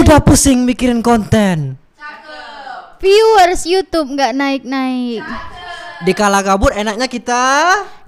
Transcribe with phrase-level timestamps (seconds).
[0.00, 1.76] Udah pusing mikirin konten.
[3.00, 5.20] Viewers YouTube nggak naik-naik.
[6.00, 7.44] Di kala gabut enaknya kita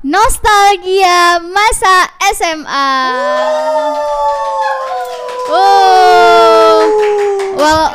[0.00, 2.92] Nostalgia masa SMA.
[5.52, 6.80] Oh.
[7.60, 7.94] Wal-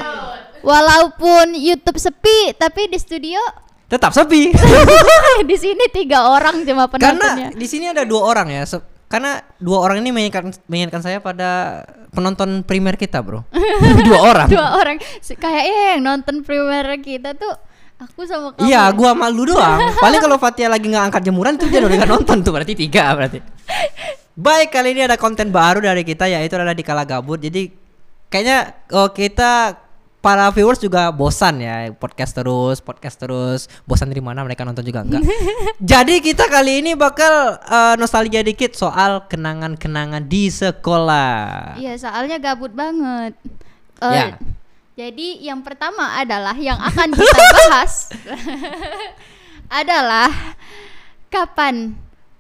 [0.62, 3.42] walaupun YouTube sepi, tapi di studio
[3.90, 4.54] tetap sepi.
[5.50, 7.50] di sini tiga orang cuma Karena penontonnya.
[7.56, 8.64] di sini ada dua orang ya.
[9.08, 13.48] Karena dua orang ini mengingatkan mengingatkan saya pada penonton primer kita, Bro.
[14.08, 14.48] dua orang.
[14.52, 17.56] Dua orang kayaknya yang nonton primer kita tuh
[18.04, 18.68] aku sama kamu.
[18.68, 18.94] Iya, ya.
[18.94, 19.80] gua malu doang.
[19.96, 23.40] Paling kalau Fatia lagi nggak angkat jemuran tuh dia udah nonton tuh berarti tiga berarti.
[24.38, 27.42] Baik, kali ini ada konten baru dari kita yaitu adalah di kala gabut.
[27.42, 27.74] Jadi
[28.30, 29.87] kayaknya oh, kita
[30.18, 33.72] para viewers juga bosan ya podcast terus, podcast terus.
[33.88, 35.24] Bosan dari mana mereka nonton juga enggak.
[35.92, 41.78] Jadi kita kali ini bakal eh, nostalgia dikit soal kenangan-kenangan di sekolah.
[41.80, 43.38] Iya, soalnya gabut banget.
[44.02, 44.28] Eh, Ya.
[44.98, 47.38] Jadi yang pertama adalah yang akan kita
[47.70, 48.10] bahas
[49.82, 50.58] adalah
[51.30, 51.94] kapan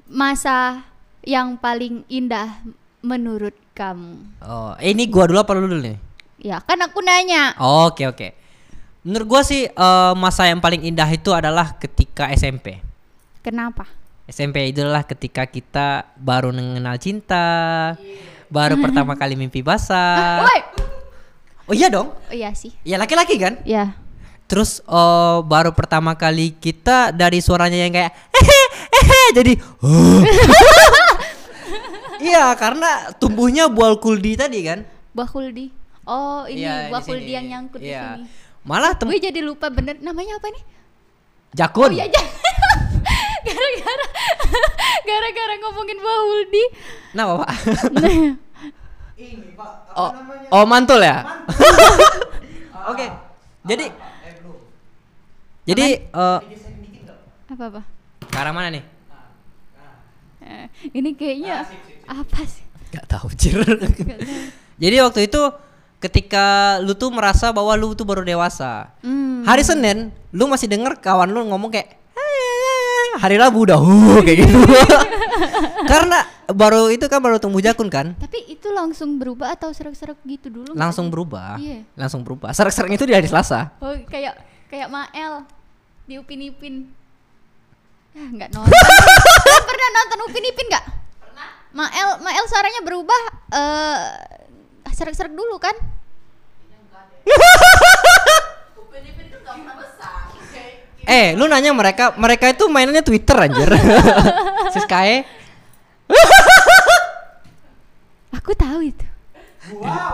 [0.09, 0.81] masa
[1.22, 2.58] yang paling indah
[3.06, 4.25] menurut kamu?
[4.41, 5.97] Oh, ini gua dulu apa lu dulu nih?
[6.38, 7.57] Ya, kan aku nanya.
[7.57, 8.38] Oke oke.
[9.02, 12.77] Menurut gua sih eh, masa yang paling indah itu adalah ketika SMP.
[13.41, 13.89] Kenapa?
[14.27, 17.95] SMP itu adalah ketika kita baru mengenal cinta,
[18.52, 20.44] baru pertama kali mimpi basah.
[20.44, 20.59] Woi.
[21.67, 22.13] Oh iya dong.
[22.13, 22.75] Oh iya sih.
[22.85, 23.57] Ya laki-laki kan.
[23.66, 23.95] Ya.
[24.45, 28.61] Terus eh, baru pertama kali kita dari suaranya yang kayak hehe
[28.94, 29.53] hehe jadi.
[32.17, 34.83] Iya karena tumbuhnya buah kuldi tadi kan.
[35.13, 35.69] Bahuldi.
[36.08, 37.36] Oh, ini Iya, di Bahuldi sini.
[37.36, 38.16] yang nyangkut di Iya.
[38.16, 38.31] sini.
[38.63, 40.63] Malah tem Gue jadi lupa bener namanya apa nih?
[41.53, 41.88] jakun.
[41.88, 42.31] Oh iya, ja-
[43.47, 44.05] gara-gara
[45.08, 46.63] gara-gara ngomongin Bahuldi.
[47.11, 47.50] Nah, Bapak.
[49.94, 50.12] oh,
[50.51, 51.25] oh mantul ya?
[52.88, 53.07] Oke.
[53.63, 53.85] Jadi
[55.66, 56.39] Jadi eh
[57.47, 57.81] Apa-apa?
[58.22, 58.84] ke arah mana nih?
[60.39, 61.68] Eh, ini kayaknya
[62.06, 62.63] apa sih?
[62.88, 63.59] Gak tahu, Cir.
[64.78, 65.41] Jadi waktu itu
[65.97, 68.94] ketika lu tuh merasa bahwa lu tuh baru dewasa.
[69.02, 69.41] Hmm.
[69.46, 74.46] Hari Senin lu masih denger kawan lu ngomong kayak "Ah." hari Rabu udah huh kayak
[74.46, 74.57] gitu.
[75.91, 76.22] Karena
[76.52, 78.13] baru itu kan baru tumbuh jakun kan?
[78.22, 80.78] Tapi itu langsung berubah atau serak-serak gitu dulu?
[80.78, 81.57] Langsung berubah.
[81.57, 81.81] Iya.
[81.97, 82.53] Langsung berubah.
[82.53, 83.74] Serak-serak itu di hari Selasa.
[83.81, 84.38] Oh, kayak
[84.69, 85.47] kayak Mael
[86.06, 86.75] di Upin Ipin.
[88.13, 88.69] Ah, nggak nonton.
[89.46, 90.86] Kalian pernah nonton Upin Ipin nggak?
[91.24, 91.50] Pernah.
[91.74, 93.22] Mael Mael suaranya berubah
[93.53, 94.06] eh
[94.97, 95.78] serak-serak dulu kan?
[101.08, 103.72] Eh, lu nanya mereka, mereka itu mainannya Twitter anjir.
[104.75, 105.24] si Sky.
[108.36, 109.07] Aku tahu itu.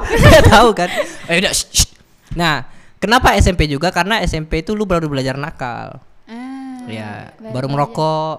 [0.05, 0.93] Nggak tahu kan?
[1.25, 1.89] Eh, udah, shh, shh.
[2.37, 2.69] Nah,
[3.01, 3.89] kenapa SMP juga?
[3.89, 5.97] Karena SMP itu lu baru belajar nakal.
[6.29, 7.89] Ah, Ya, baru belajar.
[7.89, 8.37] merokok.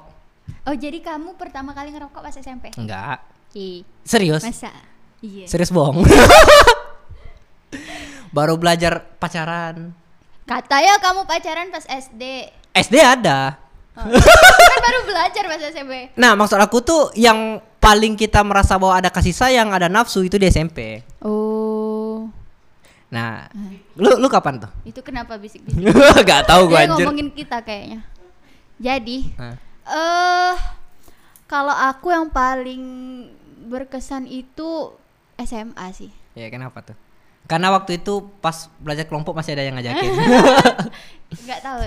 [0.71, 2.71] Oh, jadi kamu pertama kali ngerokok pas SMP?
[2.79, 3.19] Enggak.
[3.51, 4.47] Ih, Serius?
[4.47, 4.71] masa?
[5.25, 5.49] Iya.
[5.49, 6.05] Serius bohong.
[8.37, 9.97] baru belajar pacaran.
[10.45, 12.53] Katanya kamu pacaran pas SD.
[12.77, 13.57] SD ada.
[13.97, 14.05] Oh.
[14.11, 16.13] kan baru belajar pas SMP.
[16.19, 20.37] Nah, maksud aku tuh yang paling kita merasa bahwa ada kasih sayang, ada nafsu itu
[20.37, 21.01] di SMP.
[21.25, 22.29] Oh.
[23.09, 23.47] Nah,
[23.95, 24.71] lu lu kapan tuh?
[24.83, 25.79] Itu kenapa bisik-bisik?
[26.29, 27.07] Gak tahu gua Dia anjir.
[27.07, 28.03] ngomongin kita kayaknya.
[28.83, 29.31] Jadi,
[29.87, 30.55] eh
[31.47, 32.83] kalau aku yang paling
[33.71, 34.91] berkesan itu
[35.43, 36.11] SMA sih.
[36.35, 36.97] Ya kenapa tuh?
[37.45, 40.11] Karena waktu itu pas belajar kelompok masih ada yang ngajakin.
[41.45, 41.79] Nggak tahu.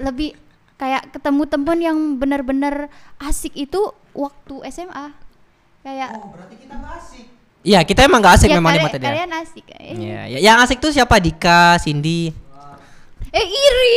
[0.00, 0.36] Lebih
[0.76, 2.88] kayak ketemu temen yang benar-benar
[3.20, 3.80] asik itu
[4.16, 5.12] waktu SMA.
[5.80, 6.20] Kayak
[7.60, 9.12] Iya kita emang gak asik ya memang di mata dia.
[9.12, 9.68] kalian asik.
[9.76, 11.20] Eh, Iya, ya, yang asik tuh siapa?
[11.20, 12.32] Dika, Cindy.
[13.30, 13.92] eh iri.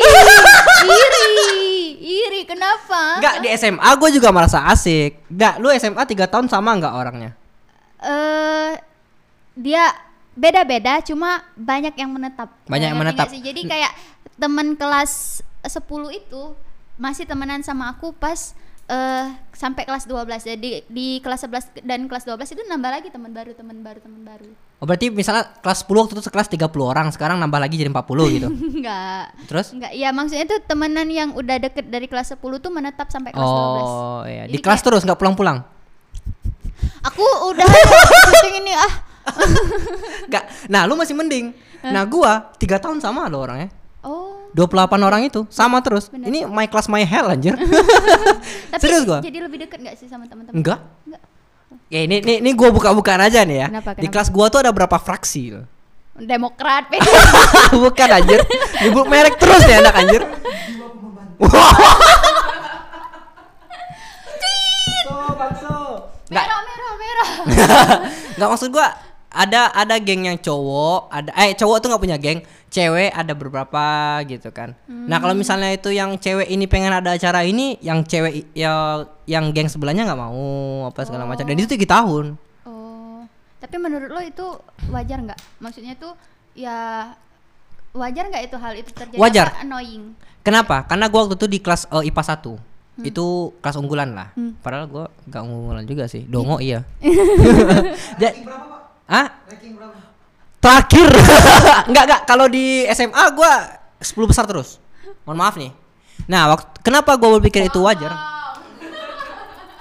[0.99, 1.63] iri.
[2.03, 3.23] Iri kenapa?
[3.23, 5.15] Enggak di SMA gue juga merasa asik.
[5.31, 7.31] Enggak, lu SMA 3 tahun sama enggak orangnya?
[8.03, 8.71] Eh
[9.55, 9.89] dia
[10.33, 12.49] beda-beda cuma banyak yang menetap.
[12.67, 13.29] Banyak yang menetap.
[13.29, 13.41] sih?
[13.41, 13.93] Jadi kayak
[14.37, 15.79] teman kelas 10
[16.11, 16.43] itu
[16.97, 18.53] masih temenan sama aku pas
[18.83, 20.27] eh sampai kelas 12.
[20.43, 24.21] Jadi di kelas 11 dan kelas 12 itu nambah lagi teman baru, teman baru, teman
[24.27, 24.51] baru.
[24.83, 28.35] Oh berarti misalnya kelas 10 waktu itu sekelas 30 orang, sekarang nambah lagi jadi 40
[28.35, 28.47] gitu.
[28.83, 29.31] Enggak.
[29.47, 29.71] Terus?
[29.71, 33.47] Enggak, ya maksudnya itu temenan yang udah deket dari kelas 10 tuh menetap sampai kelas
[33.47, 33.55] 12.
[33.55, 35.63] Oh iya, di kelas terus nggak pulang-pulang.
[37.03, 38.91] Aku udah syuting ini ah.
[40.27, 40.43] Enggak.
[40.71, 41.51] Nah, lu masih mending.
[41.83, 43.71] Nah, gua 3 tahun sama lo orangnya.
[44.03, 44.47] Oh.
[44.55, 46.07] 28 orang itu sama terus.
[46.11, 46.29] Bener.
[46.29, 47.55] Ini my class my hell anjir.
[48.71, 49.19] Tapi Serius gua?
[49.19, 50.55] jadi lebih deket gak sih sama teman-teman?
[50.59, 50.79] Enggak.
[51.07, 51.21] Enggak.
[51.91, 53.67] Ya ini ini, ini gua buka-bukaan aja nih ya.
[53.69, 54.13] Kenapa, Di kenapa?
[54.15, 55.65] kelas gua tuh ada berapa fraksi loh.
[56.13, 56.93] Demokrat.
[57.73, 58.45] Bukan anjir.
[58.85, 60.21] Nyebut merek terus ya anak anjir.
[66.33, 66.72] Nggak, merah, merah, merah.
[68.37, 68.93] nggak maksud gua
[69.33, 73.85] ada ada geng yang cowok, ada eh cowok tuh nggak punya geng, cewek ada beberapa
[74.29, 74.77] gitu kan.
[74.85, 79.49] Nah kalau misalnya itu yang cewek ini pengen ada acara ini, yang cewek ya yang
[79.49, 81.49] geng sebelahnya nggak mau apa segala macam.
[81.49, 82.37] Dan itu tiga tahun.
[82.69, 83.25] Oh,
[83.57, 84.45] tapi menurut lo itu
[84.93, 85.39] wajar nggak?
[85.57, 86.13] Maksudnya tuh
[86.53, 87.09] ya
[87.97, 89.17] wajar nggak itu hal itu terjadi?
[89.17, 89.47] Wajar.
[89.49, 90.13] Apa annoying.
[90.45, 90.85] Kenapa?
[90.85, 92.23] Karena gua waktu itu di kelas eh, IPA
[92.61, 94.29] 1 itu kelas unggulan lah.
[94.37, 94.53] Hmm.
[94.61, 96.21] Padahal gua nggak unggulan juga sih.
[96.29, 96.85] Dongo iya.
[99.13, 99.27] Hah?
[100.61, 101.09] Terakhir.
[101.89, 104.77] enggak enggak kalau di SMA gua 10 besar terus.
[105.25, 105.71] Mohon maaf nih.
[106.29, 108.13] Nah, waktu, kenapa gua berpikir itu wajar?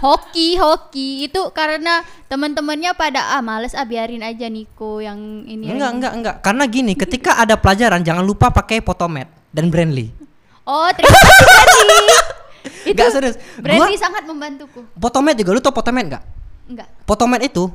[0.02, 5.70] Hoki, hoki itu karena teman-temannya pada ah males ah biarin aja Niko yang ini.
[5.70, 6.36] Enggak, aja." enggak, enggak.
[6.42, 10.10] Karena gini, ketika ada pelajaran jangan lupa pakai Potomed dan Brandly.
[10.66, 12.30] Oh, terima kasih.
[12.88, 13.36] itu Enggak serius.
[13.56, 14.80] Brandy Gua sangat membantuku.
[14.94, 16.24] Potomed juga lu tau Potomed enggak?
[16.66, 16.88] Enggak.
[17.04, 17.66] Potomed itu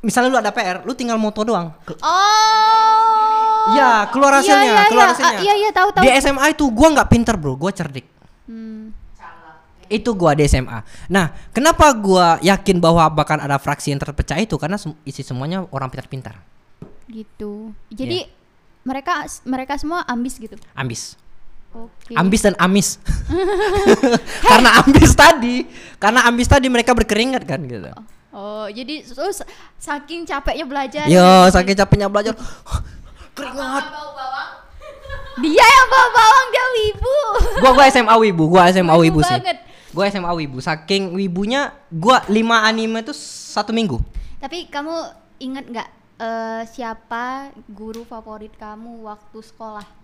[0.00, 1.72] misalnya lu ada PR, lu tinggal moto doang.
[2.02, 3.72] Oh.
[3.72, 5.12] Iya, keluar hasilnya, Iya, iya, keluar iya.
[5.16, 5.38] hasilnya.
[5.40, 6.04] Ah, iya, iya, tahu, tahu.
[6.04, 7.56] Di SMA itu gua nggak pinter, Bro.
[7.56, 8.04] Gua cerdik.
[8.44, 8.92] Hmm.
[9.88, 10.84] Itu gua di SMA.
[11.08, 15.64] Nah, kenapa gua yakin bahwa bahkan ada fraksi yang terpecah itu karena sem- isi semuanya
[15.72, 16.40] orang pintar-pintar.
[17.04, 17.72] Gitu.
[17.88, 18.32] Jadi Iya.
[18.84, 19.12] mereka
[19.44, 20.56] mereka semua ambis gitu.
[20.76, 21.16] Ambis.
[21.74, 22.14] Oke.
[22.14, 23.02] Ambis dan amis.
[24.48, 25.66] karena ambis tadi,
[25.98, 27.90] karena ambis tadi mereka berkeringat kan gitu.
[28.34, 29.42] Oh, jadi terus
[29.78, 31.04] saking capeknya belajar.
[31.06, 32.34] Yo, saking capeknya belajar.
[33.38, 33.84] Keringat.
[35.42, 37.16] Dia yang bawa bawang dia wibu.
[37.58, 39.34] Gua gua SMA wibu, gua SMA Wibu wibu sih.
[39.34, 39.58] banget.
[39.90, 40.58] Gua SMA wibu.
[40.62, 42.38] Saking wibunya gua 5
[42.70, 43.14] anime itu
[43.50, 43.98] satu minggu.
[44.38, 44.94] Tapi kamu
[45.42, 45.88] inget nggak
[46.22, 50.03] eh, siapa guru favorit kamu waktu sekolah?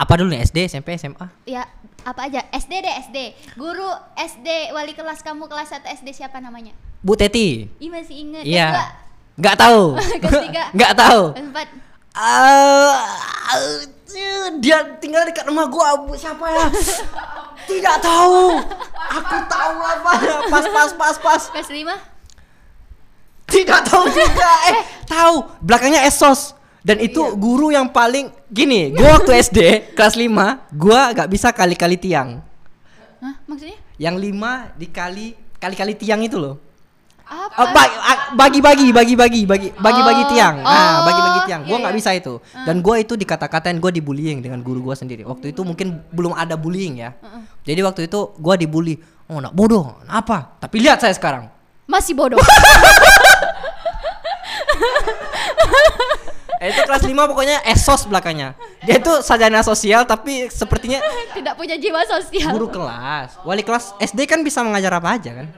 [0.00, 1.28] Apa dulu nih SD, SMP, SMA?
[1.44, 1.68] Ya,
[2.08, 2.40] apa aja?
[2.56, 3.36] SD deh, SD.
[3.60, 3.84] Guru
[4.16, 6.72] SD wali kelas kamu kelas 1 SD siapa namanya?
[7.04, 7.68] Bu Teti.
[7.76, 8.48] Ih masih inget.
[8.48, 8.96] Iya.
[9.36, 10.00] Nggak tahu.
[10.76, 11.22] Nggak tahu.
[11.36, 11.68] Empat.
[12.16, 12.96] Eh,
[14.64, 16.72] dia tinggal dekat rumah gua Bu siapa ya?
[17.70, 18.56] Tidak tahu.
[19.20, 20.12] Aku tahu apa.
[20.48, 21.42] Pas pas pas pas.
[21.52, 22.00] Kelas lima.
[23.44, 24.52] Tidak tahu juga.
[24.72, 25.44] Eh, tahu.
[25.60, 26.56] Belakangnya Esos.
[26.80, 27.36] Dan itu Iya.
[27.36, 32.40] guru yang paling gini, gua waktu SD kelas 5, gua nggak bisa kali-kali tiang.
[33.20, 33.76] Hah, maksudnya?
[34.00, 36.56] Yang 5 dikali kali-kali tiang itu loh.
[37.30, 37.62] Apa?
[37.62, 37.68] Oh,
[38.34, 40.66] bagi-bagi, bagi-bagi, bagi bagi-bagi Oh, tiang.
[40.66, 41.62] Nah, oh, bagi-bagi tiang.
[41.62, 42.00] Gua iya, nggak iya.
[42.02, 42.34] bisa itu.
[42.66, 45.22] Dan gua itu dikata-katain gua dibullying dengan guru gua sendiri.
[45.22, 47.14] Waktu itu mungkin belum ada bullying ya.
[47.62, 48.98] Jadi waktu itu gua dibully.
[49.30, 50.02] Oh, nak bodoh.
[50.10, 50.58] Apa?
[50.58, 51.46] Tapi lihat saya sekarang.
[51.86, 52.42] Masih bodoh.
[56.60, 58.52] Eh, itu kelas 5 pokoknya esos belakangnya.
[58.84, 61.00] Dia itu sarjana sosial tapi sepertinya
[61.32, 62.52] Tidak punya jiwa sosial.
[62.52, 63.40] guru kelas.
[63.42, 65.48] Wali kelas SD kan bisa mengajar apa aja kan?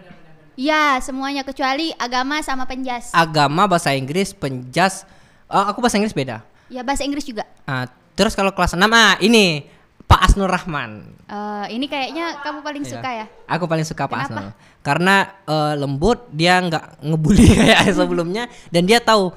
[0.55, 3.11] Ya, semuanya kecuali agama sama penjas.
[3.11, 5.03] Agama, bahasa Inggris, penjas.
[5.51, 6.45] Oh, aku bahasa Inggris beda.
[6.71, 7.49] Ya, bahasa Inggris juga.
[7.65, 9.67] Ah, terus kalau kelas 6 ah ini
[10.05, 11.03] Pak Asnur Rahman.
[11.25, 12.93] Eh, ini kayaknya kamu paling Iya.
[12.95, 13.27] suka ya?
[13.49, 14.39] Aku paling suka Pak Kenapa?
[14.39, 14.53] Asnur.
[14.85, 19.33] Karena eh, lembut, dia nggak ngebully kayak sebelumnya dan dia tahu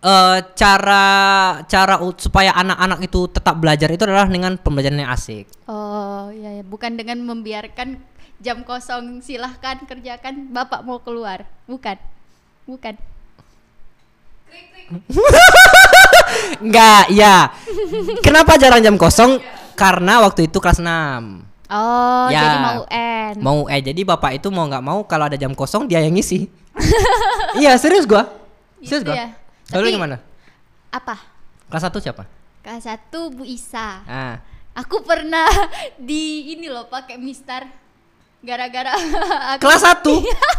[0.00, 1.04] eh, cara
[1.64, 5.44] cara supaya anak-anak itu tetap belajar itu adalah dengan pembelajaran yang asik.
[5.68, 6.64] Oh, ya, ya.
[6.64, 8.00] bukan dengan membiarkan
[8.40, 11.44] jam kosong silahkan kerjakan bapak mau keluar.
[11.68, 11.96] Bukan.
[12.64, 12.94] Bukan.
[16.64, 17.50] Enggak, ya.
[18.24, 19.38] Kenapa jarang jam kosong?
[19.78, 21.46] Karena waktu itu kelas 6.
[21.70, 22.42] Oh, Ya.
[22.42, 23.34] jadi mau UN.
[23.38, 26.50] Mau eh jadi bapak itu mau nggak mau kalau ada jam kosong dia yang ngisi.
[27.62, 28.26] iya, serius gua.
[28.82, 29.14] Serius Gitu gua.
[29.14, 29.26] ya.
[29.70, 30.16] Tapi- gimana?
[30.90, 31.14] Apa?
[31.66, 32.24] Kelas 1 siapa?
[32.60, 34.02] Kelas satu Bu Isa.
[34.04, 34.36] Ah.
[34.74, 35.46] Aku pernah
[35.98, 37.66] di ini loh pakai mistar
[38.40, 38.94] gara-gara
[39.62, 40.02] Kelas 1.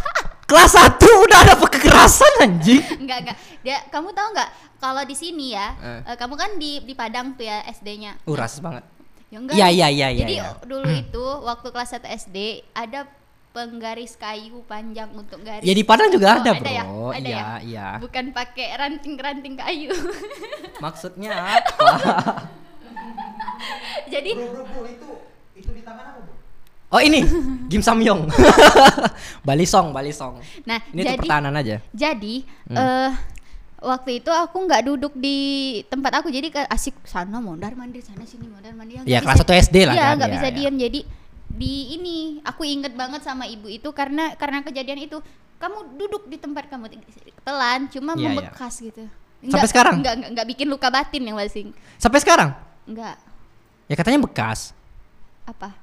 [0.50, 2.82] Kelas 1 udah ada kekerasan anjing.
[2.98, 3.36] enggak enggak.
[3.60, 6.12] Dia kamu tahu nggak kalau di sini ya, Eh.
[6.12, 8.18] eh, kamu kan di di Padang tuh ya SD-nya.
[8.24, 8.84] Uh, rasis banget.
[9.30, 9.54] Ya enggak.
[9.56, 10.52] Iya, iya, iya, Jadi iya.
[10.60, 12.36] dulu itu waktu kelas 1 SD
[12.74, 13.08] ada
[13.52, 15.60] penggaris kayu panjang untuk garis.
[15.60, 16.84] Ya di Padang juga Oh, ada, ya?
[16.84, 17.08] Bro.
[17.12, 17.46] Ada Iya, ya?
[17.62, 17.86] iya.
[18.00, 19.92] Bukan pakai ranting-ranting kayu.
[20.84, 21.88] Maksudnya apa?
[24.06, 24.30] Jadi
[26.92, 27.24] Oh ini
[27.72, 28.28] Kim Samyong.
[29.40, 30.36] Bali Song, Bali Song.
[30.64, 31.76] nah Ini tuh jadi pertahanan aja.
[31.90, 32.34] jadi
[32.68, 32.76] Hmm.
[32.78, 33.10] eh
[33.80, 35.36] waktu itu aku nggak duduk di
[35.86, 39.76] tempat aku jadi asik sana mondar mandir sana sini mondar mandir Ya kelas 1 SD
[39.84, 40.14] lah Iya, kan.
[40.20, 40.54] nggak ya, bisa ya.
[40.54, 41.00] diam jadi
[41.52, 45.20] di ini aku inget banget sama ibu itu karena karena kejadian itu
[45.60, 46.90] kamu duduk di tempat kamu
[47.44, 48.28] telan cuma Iya, iya.
[48.32, 49.04] membekas gitu
[49.42, 49.94] Sampai sekarang?
[49.98, 51.74] Enggak, enggak, enggak bikin luka batin yang paling.
[51.98, 52.54] Sampai sekarang?
[52.86, 53.18] Enggak.
[53.90, 54.70] Ya katanya bekas.
[55.42, 55.74] Apa?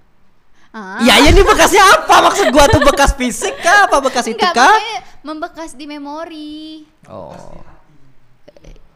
[0.71, 1.03] Ah.
[1.03, 2.23] Ya, ya ini bekasnya apa?
[2.29, 3.89] Maksud gua tuh bekas fisik kah?
[3.89, 4.79] Apa bekas itu Enggak, kah?
[5.27, 6.87] membekas di memori.
[7.11, 7.35] Oh.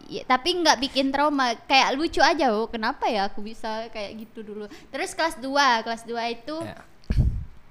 [0.06, 4.44] Ya, tapi nggak bikin trauma kayak lucu aja oh kenapa ya aku bisa kayak gitu
[4.44, 5.48] dulu terus kelas 2
[5.82, 6.76] kelas 2 itu Ya.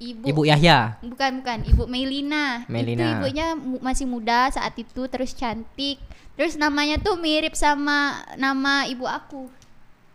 [0.00, 0.78] ibu Ibu Yahya.
[1.00, 2.60] bukan bukan ibu Melina.
[2.60, 3.06] itu Melina.
[3.12, 6.00] ibunya mu- masih muda saat itu terus cantik
[6.32, 9.46] terus namanya tuh mirip sama nama ibu aku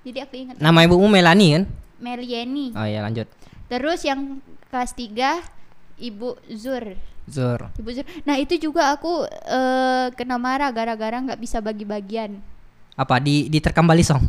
[0.02, 1.64] jadi aku ingat Nama ibumu Melani kan?
[1.98, 3.30] Melieni Oh iya lanjut.
[3.68, 5.40] terus yang kelas 3
[5.98, 7.60] ibu Zur Zur.
[7.76, 12.40] ibu Zur nah itu juga aku eh, kena marah gara-gara nggak bisa bagi-bagian
[12.98, 14.26] Apa di diterkam balisong?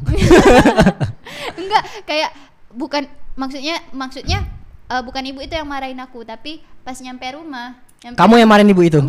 [1.61, 2.31] enggak kayak
[2.69, 4.45] bukan maksudnya maksudnya
[4.87, 8.69] eh, bukan ibu itu yang marahin aku tapi pas nyampe rumah nyampe, Kamu yang marahin
[8.69, 9.01] ibu itu?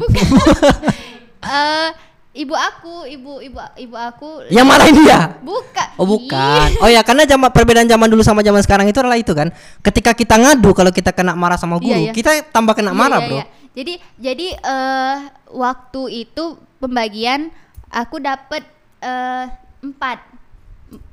[1.44, 1.90] eh,
[2.36, 5.20] ibu aku ibu ibu ibu aku Yang marahin dia?
[5.44, 6.80] bukan Oh bukan.
[6.80, 9.52] Oh ya karena zaman perbedaan zaman dulu sama zaman sekarang itu adalah itu kan.
[9.84, 12.14] Ketika kita ngadu kalau kita kena marah sama guru, Iya, iya.
[12.16, 13.36] kita tambah kena Iya, marah, iya, Bro.
[13.36, 13.46] iya.
[13.80, 15.18] Jadi jadi eh
[15.50, 16.44] waktu itu
[16.78, 17.48] pembagian
[17.88, 18.68] aku dapat
[19.00, 19.46] eh,
[19.80, 20.20] empat.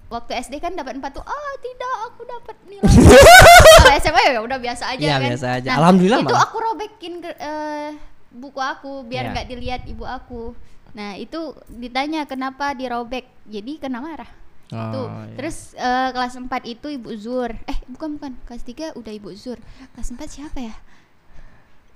[0.06, 2.86] Waktu SD kan dapat empat tuh ah tidak aku dapat nilai
[3.76, 5.28] Kalau SMA ya udah biasa aja Iya, kan.
[5.28, 5.70] biasa aja.
[5.76, 6.46] Alhamdulillah itu malah.
[6.46, 7.90] aku robekin ke- eh,
[8.30, 9.32] buku aku biar Iya.
[9.32, 10.54] nggak dilihat ibu aku.
[10.94, 13.26] Nah itu ditanya kenapa dirobek?
[13.44, 14.30] Jadi kena marah.
[14.66, 15.34] Oh, tuh iya.
[15.34, 17.50] terus eh, kelas 4 itu ibu Zur.
[17.64, 18.32] Eh bukan bukan.
[18.44, 19.58] Kelas 3 udah ibu Zur.
[19.92, 20.74] Kelas 4 siapa ya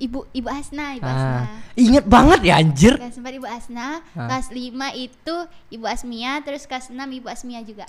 [0.00, 2.96] ibu ibu Asna ibu Asna Ah, inget banget ya anjir.
[2.96, 4.26] kelas 4 ibu Asna Ah.
[4.26, 4.56] kelas 5
[4.96, 5.36] itu
[5.70, 7.84] ibu Asmia terus kelas 6 ibu Asmia juga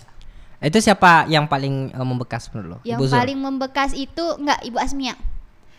[0.60, 2.78] Itu siapa yang paling eh, membekas menurut lo?
[2.84, 3.18] yang Ibu Zur?
[3.18, 5.16] paling membekas itu enggak ibu Asmia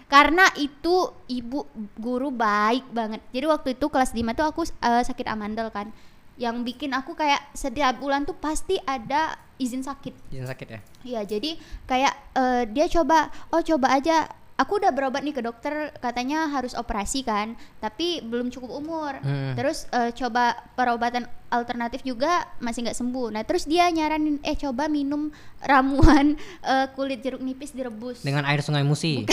[0.08, 0.94] karena itu
[1.26, 5.88] ibu guru baik banget jadi waktu itu kelas 5 tuh aku eh, sakit amandel kan
[6.34, 10.80] yang bikin aku kayak setiap bulan tuh pasti ada izin sakit Izin sakit ya?
[11.02, 11.50] Iya, jadi
[11.84, 14.26] kayak eh, dia coba, oh coba aja.
[14.62, 19.18] Aku udah berobat nih ke dokter, katanya harus operasi kan, tapi belum cukup umur.
[19.18, 19.58] Hmm.
[19.58, 23.34] Terus eh, coba perobatan alternatif juga masih nggak sembuh.
[23.34, 25.34] Nah, terus dia nyaranin, eh coba minum
[25.66, 26.38] ramuan
[26.70, 28.22] eh, kulit jeruk nipis direbus.
[28.22, 29.22] Dengan air sungai Musi.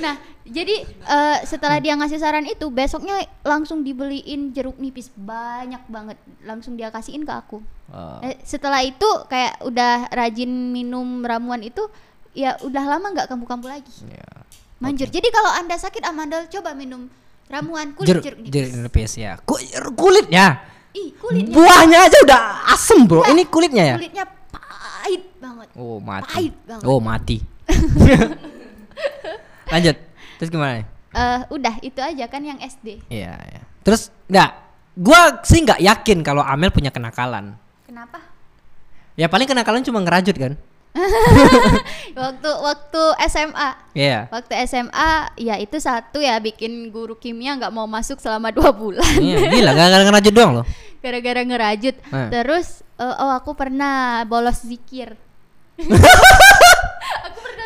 [0.00, 0.16] Nah,
[0.48, 6.74] jadi eh, setelah dia ngasih saran itu, besoknya langsung dibeliin jeruk nipis banyak banget, langsung
[6.74, 7.60] dia kasihin ke aku.
[8.22, 11.90] Eh, setelah itu kayak udah rajin minum ramuan itu
[12.32, 14.26] ya udah lama nggak kambuh-kambuh lagi Iya.
[14.78, 17.08] manjur jadi kalau anda sakit amandel coba minum
[17.46, 19.32] ramuan kulit Jeruk, jeruk nipis jeruk nipis ya.
[19.40, 19.60] Ku-
[19.92, 20.60] kulitnya.
[20.90, 23.20] ih kulitnya Buahnya aja udah asem, Bro.
[23.20, 23.94] Enggak, Ini kulitnya ya?
[23.94, 26.24] kulitnya pahit banget Oh, mati.
[26.28, 26.84] Pahit banget.
[26.84, 27.36] Oh, mati.
[29.68, 29.96] Lanjut.
[30.36, 30.84] Terus gimana nih?
[31.10, 33.62] Eh, udah itu aja kan yang SD Iya, iya.
[33.82, 34.50] Terus enggak
[34.94, 37.54] gua sih nggak yakin kalau Amel punya kenakalan.
[37.82, 38.22] kenapa
[39.14, 40.52] Ya paling kenakalan cuma ngerajut kan?
[42.18, 44.26] waktu waktu SMA Iya.
[44.28, 49.06] waktu SMA ya itu satu ya bikin guru kimia nggak mau masuk selama dua bulan
[49.16, 50.66] Iya, gila gara-gara ngerajut doang loh.
[50.98, 52.28] gara-gara ngerajut Eh.
[52.28, 55.14] terus eh, oh aku pernah bolos zikir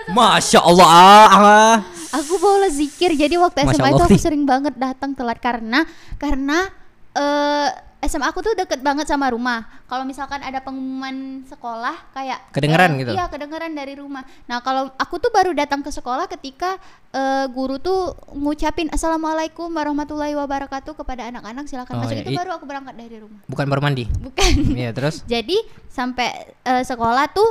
[0.07, 0.87] Masya Allah.
[0.87, 1.77] Ah, ah.
[2.15, 5.83] Aku bolos zikir jadi waktu Masya SMA itu aku sering banget datang telat karena
[6.15, 6.69] karena
[7.11, 7.69] eh
[8.05, 9.65] SMA aku tuh deket banget sama rumah.
[9.89, 13.13] Kalau misalkan ada pengumuman sekolah kayak Kedengeran eh, gitu?
[13.17, 14.23] Iya, kedengeran dari rumah.
[14.45, 16.77] Nah, kalau aku tuh baru datang ke sekolah ketika
[17.13, 22.25] eh, guru tuh ngucapin assalamualaikum warahmatullahi wabarakatuh kepada anak-anak silakan Oh, masuk iya.
[22.29, 23.41] itu baru aku berangkat dari rumah.
[23.49, 24.05] Bukan baru mandi.
[24.09, 24.53] Bukan.
[24.77, 25.25] Iya, terus?
[25.33, 25.57] Jadi
[25.89, 27.49] sampai eh, sekolah tuh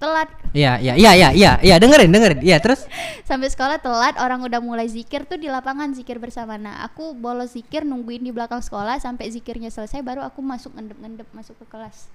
[0.00, 2.40] telat Iya, iya, iya, iya, iya, iya, dengerin, dengerin.
[2.42, 2.82] Iya, terus?
[3.30, 7.54] sampai sekolah telat orang udah mulai zikir tuh di lapangan zikir bersama nah aku bolos
[7.54, 12.10] zikir nungguin di belakang sekolah sampai zikirnya selesai baru aku masuk ngendep-ngendep masuk ke kelas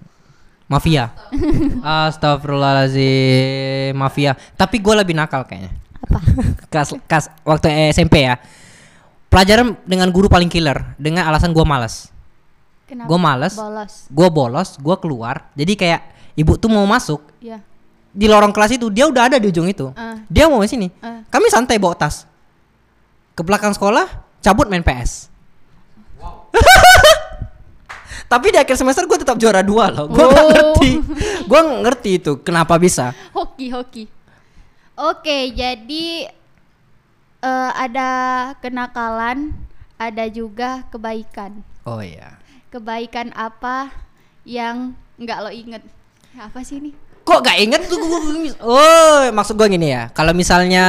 [0.66, 1.14] Mafia.
[2.10, 4.34] Astagfirullahaladzim, mafia.
[4.58, 5.70] Tapi gue lebih nakal kayaknya.
[6.02, 6.18] apa
[6.74, 8.34] Kas, kas waktu SMP ya.
[9.30, 12.10] Pelajaran dengan guru paling killer dengan alasan gue malas.
[12.86, 15.54] kenapa Gue bolos Gue bolos, gue keluar.
[15.54, 16.02] Jadi kayak
[16.36, 17.58] ibu tuh mau masuk ya
[18.12, 19.92] di lorong kelas itu dia udah ada di ujung itu.
[19.92, 20.16] Ah.
[20.26, 20.88] Dia mau ke sini.
[21.00, 21.20] Ah.
[21.28, 22.24] Kami santai bawa tas.
[23.32, 24.08] Ke belakang sekolah,
[24.40, 25.28] cabut main PS.
[28.26, 30.08] Tapi di akhir semester gue tetap juara dua loh.
[30.08, 30.48] Gue Oh.
[30.48, 30.90] ngerti.
[31.50, 33.14] Gue ngerti itu kenapa bisa.
[33.30, 34.04] hoki hoki
[34.96, 36.06] oke jadi
[37.38, 38.10] eh, ada
[38.58, 39.54] kenakalan
[39.94, 42.34] ada juga kebaikan Oh iya.
[42.66, 43.94] kebaikan apa
[44.42, 45.86] yang nggak lo inget
[46.38, 50.30] apa sih ini Kok gak inget tuh gua- gua- Oh maksud gue gini ya Kalau
[50.30, 50.84] misalnya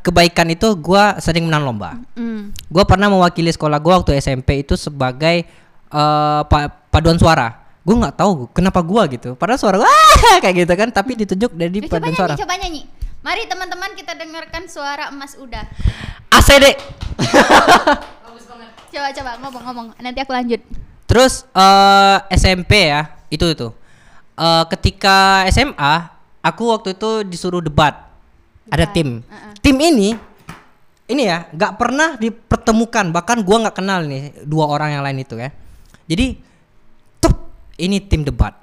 [0.00, 2.54] kebaikan itu gue sering menang lomba Hmm.
[2.66, 5.42] Gua pernah mewakili sekolah gua waktu SMP itu sebagai
[5.88, 7.58] eh, pa- paduan suara.
[7.80, 9.34] Gua nggak tahu kenapa gua gitu.
[9.34, 12.34] Padahal suara gua "Ah!" kayak gitu kan, tapi ditunjuk dari coba paduan nyanyi, suara.
[12.36, 12.82] coba nyanyi.
[13.20, 15.66] Mari teman-teman kita dengarkan suara Emas Uda.
[16.30, 16.78] ACD.
[18.90, 19.86] Coba coba ngomong-ngomong.
[19.96, 20.60] Nanti aku lanjut.
[21.04, 23.68] Terus eh SMP ya, itu itu.
[24.40, 26.08] Eh, ketika SMA,
[26.40, 28.08] aku waktu itu disuruh debat.
[28.72, 29.20] Ada Debat, tim.
[29.20, 29.52] uh-uh.
[29.60, 30.16] Tim ini
[31.10, 35.36] ini ya, nggak pernah dipertemukan, bahkan gua nggak kenal nih dua orang yang lain itu
[35.36, 35.52] ya.
[36.08, 36.40] Jadi
[37.20, 37.36] tuh
[37.76, 38.56] ini tim debat.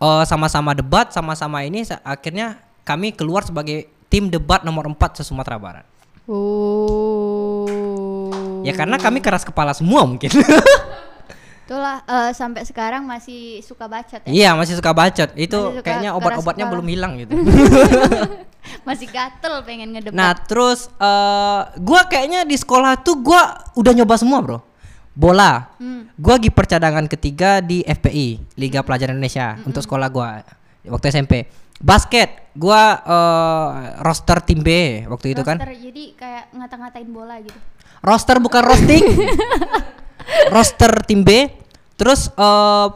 [0.00, 2.56] Eh, sama-sama debat, sama-sama ini akhirnya
[2.88, 5.84] kami keluar sebagai tim debat nomor 4 se Sumatera Barat.
[6.24, 7.68] Oh.
[8.64, 10.32] Ya karena kami keras kepala semua mungkin.
[11.72, 14.28] Itulah eh, sampai sekarang masih suka bacot ya.
[14.28, 15.32] Iya masih suka bacot.
[15.40, 17.32] Itu Masih suka kayaknya obat-obatnya belum hilang gitu.
[18.86, 20.12] Masih gatel pengen ngedebat.
[20.14, 24.60] nah terus eh gua kayaknya di sekolah tuh gua udah nyoba semua bro.
[25.16, 25.72] Bola.
[25.80, 26.12] Hmm.
[26.20, 30.44] Gua kiper cadangan ketiga di FPI Liga Pelajar Indonesia untuk sekolah gua
[30.84, 31.48] waktu SMP.
[31.80, 32.52] Basket.
[32.52, 33.72] Gua eh,
[34.04, 34.68] roster tim B
[35.08, 35.56] waktu itu kan.
[35.56, 37.56] Roster, jadi kayak ngata-ngatain bola gitu.
[38.04, 39.08] Roster bukan roasting.
[40.54, 41.61] roster tim B.
[42.02, 42.86] Terus eh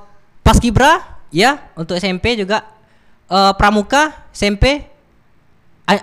[0.42, 0.98] pas Kibra
[1.30, 2.66] ya untuk SMP juga.
[3.30, 4.82] Eh Pramuka SMP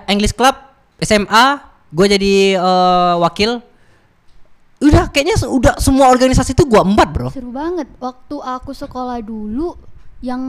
[0.08, 0.56] English Club
[1.04, 1.60] SMA
[1.92, 3.60] gue jadi eh, wakil.
[4.84, 7.28] Udah kayaknya udah semua organisasi itu gua empat bro.
[7.32, 7.88] Seru banget.
[8.04, 9.80] Waktu aku sekolah dulu
[10.24, 10.40] yang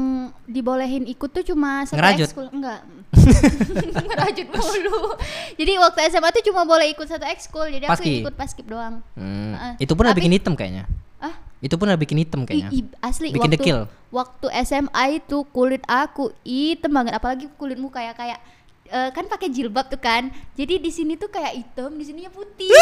[0.46, 2.50] dibolehin ikut tuh cuma satu ekskul.
[2.50, 2.82] Enggak.
[4.10, 5.14] Ngerajut mulu.
[5.54, 7.70] Jadi waktu SMA tuh cuma boleh ikut satu ekskul.
[7.70, 9.02] Jadi aku ikut paskib doang.
[9.14, 9.86] Hmm, Heeh.
[9.86, 10.90] itu pun Tapi- bikin hitam kayaknya?
[11.22, 11.34] Ah
[11.64, 12.68] itu pun udah bikin hitam kayaknya.
[12.68, 13.78] i- i- asli Bikin waktu dekil.
[14.10, 18.38] waktu SMA itu kulit aku hitam banget apalagi kulitmu kayak kayak
[18.86, 20.28] eh, kan pakai jilbab tuh kan.
[20.52, 22.68] Jadi di sini tuh kayak hitam di sininya putih.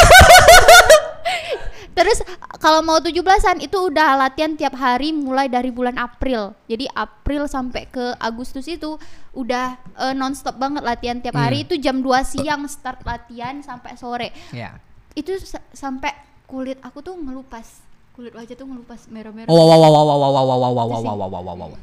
[1.93, 2.19] Terus
[2.57, 6.57] kalau mau 17-an itu udah latihan tiap hari mulai dari bulan April.
[6.65, 8.97] Jadi April sampai ke Agustus itu
[9.33, 11.63] udah eh, nonstop banget latihan tiap hari.
[11.63, 11.65] Hmm.
[11.65, 14.29] itu jam 2 siang start latihan sampai sore.
[14.51, 14.81] Ya
[15.13, 16.09] itu sa- sampai
[16.47, 20.29] kulit aku tuh ngelupas kulit wajah tuh ngelupas merah-merah oh wow wow wow wow wow
[20.29, 21.81] wow wow wow wow wow wow wow wow wow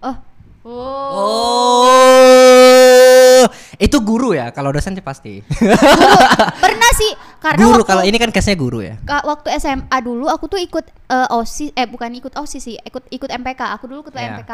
[0.00, 0.16] Oh.
[0.64, 1.20] Oh.
[3.40, 3.46] Oh,
[3.80, 4.52] itu guru ya?
[4.52, 5.40] Kalau dosen sih pasti.
[6.64, 9.00] Pernah sih karena guru kalau ini kan case-nya guru ya.
[9.24, 13.28] waktu SMA dulu aku tuh ikut eh, OSIS eh bukan ikut OSIS sih, ikut ikut
[13.32, 13.60] MPK.
[13.80, 14.36] Aku dulu ketua Iya.
[14.36, 14.52] MPK.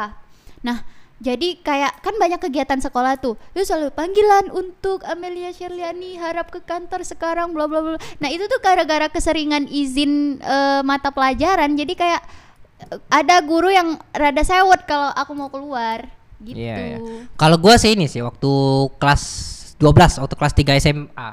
[0.63, 0.83] Nah,
[1.17, 3.41] jadi kayak kan banyak kegiatan sekolah tuh.
[3.57, 7.97] Itu selalu panggilan untuk Amelia Sherliani harap ke kantor sekarang bla bla bla.
[8.21, 11.73] Nah, itu tuh gara-gara keseringan izin eh, mata pelajaran.
[11.73, 12.21] Jadi kayak
[12.93, 16.05] eh, ada guru yang rada sewot kalau aku mau keluar
[16.45, 16.61] gitu.
[16.61, 16.99] Iya, iya.
[17.41, 18.53] Kalau gua sih ini sih waktu
[19.01, 19.23] kelas
[19.81, 21.29] 12, waktu kelas 3 SMA.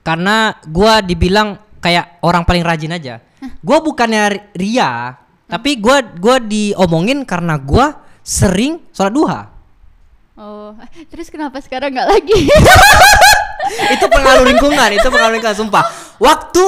[0.00, 3.20] Karena gua dibilang kayak orang paling rajin aja.
[3.60, 9.40] Gua bukannya ri- ria, tapi gua gua diomongin karena gua sering sholat duha.
[10.34, 10.72] Oh,
[11.12, 12.40] terus kenapa sekarang nggak lagi?
[13.94, 15.84] itu pengaruh lingkungan, itu pengaruh lingkungan sumpah.
[16.18, 16.66] Waktu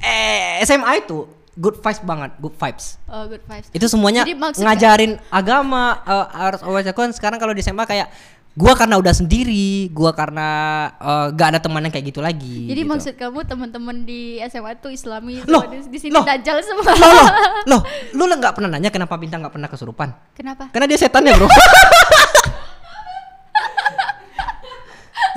[0.00, 3.00] eh, SMA itu good vibes banget, good vibes.
[3.08, 3.68] oh, good vibes.
[3.72, 8.08] itu semuanya Jadi ngajarin agama eh, harus uh, sekarang kalau di SMA kayak
[8.56, 10.48] gua karena udah sendiri gua karena
[10.96, 12.88] eh, gak ada teman yang kayak gitu lagi Jadi gitu.
[12.88, 16.24] maksud kamu teman-teman di SMA tuh Islami Loh, di, di sini loh.
[16.24, 16.88] dajal semua.
[16.90, 17.12] loh
[17.68, 17.80] loh
[18.16, 20.72] loh lu nggak pernah nanya kenapa bintang nggak pernah kesurupan Kenapa?
[20.72, 21.46] karena dia setan ya bro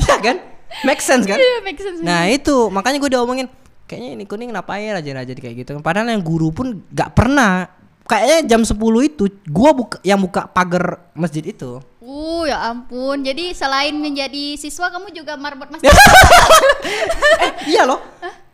[0.01, 0.37] ya kan
[0.81, 1.99] make sense kan Iya, make sense.
[1.99, 3.47] nah itu makanya gue diomongin
[3.83, 7.67] kayaknya ini kuning ngapain aja-aja kayak gitu padahal yang guru pun nggak pernah
[8.05, 8.73] kayaknya jam 10
[9.05, 11.77] itu gua buka yang buka pagar masjid itu
[12.09, 13.21] Uh, ya ampun.
[13.21, 15.93] Jadi selain menjadi siswa kamu juga marbot masjid.
[17.45, 18.01] eh iya loh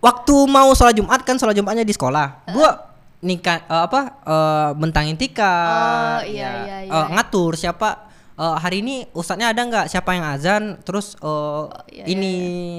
[0.04, 5.18] waktu mau sholat jumat kan sholat jumatnya di sekolah gua nikah eh, apa eh, bentangin
[5.18, 6.91] tikar Oh, iya, iya, iya.
[6.94, 8.06] eh, ngatur siapa
[8.38, 12.34] eh, hari ini ustadznya ada nggak siapa yang azan terus eh, iya, ini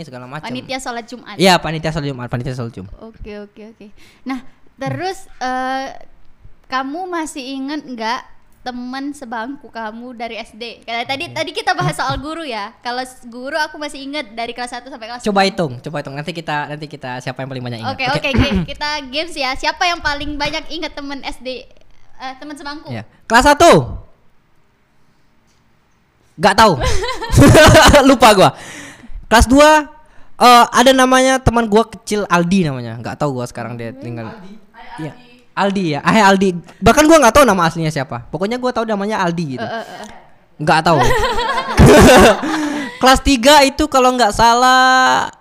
[0.06, 1.34] segala macam Panitia sholat Jumat.
[1.34, 3.86] iya panitia sholat jumat panitia sholat jumat Oke, oke, oke.
[4.22, 4.46] Nah,
[4.78, 5.98] terus eh,
[6.66, 8.20] kamu masih inget nggak
[8.66, 10.82] teman sebangku kamu dari SD?
[10.82, 12.74] Karena tadi tadi kita bahas soal guru ya.
[12.82, 12.98] Kalau
[13.30, 16.66] guru aku masih inget dari kelas 1 sampai kelas coba hitung coba hitung nanti kita
[16.66, 19.54] nanti kita siapa yang paling banyak ingat Oke oke Ki- kita games ya.
[19.54, 21.62] Siapa yang paling banyak ingat temen SD
[22.18, 22.90] eh, teman sebangku?
[22.90, 23.06] Ya.
[23.30, 23.62] Kelas 1
[26.36, 26.76] Gak tahu.
[28.10, 28.50] Lupa gua.
[29.30, 29.62] Kelas 2
[30.36, 33.00] eh ada namanya teman gua kecil Aldi namanya.
[33.00, 34.36] Gak tahu gua sekarang dia tinggal.
[35.00, 35.25] Iya.
[35.56, 36.00] Aldi ya.
[36.04, 36.52] Ah Aldi.
[36.84, 38.28] Bahkan gua nggak tahu nama aslinya siapa.
[38.28, 39.64] Pokoknya gua tahu namanya Aldi gitu.
[39.64, 40.08] Eh, eh.
[40.60, 41.00] Nggak tahu.
[43.00, 45.32] kelas 3 itu kalau nggak salah